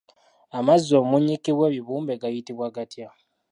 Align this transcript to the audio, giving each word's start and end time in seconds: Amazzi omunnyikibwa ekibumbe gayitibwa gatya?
Amazzi 0.57 0.91
omunnyikibwa 1.01 1.65
ekibumbe 1.69 2.13
gayitibwa 2.21 2.67
gatya? 2.75 3.09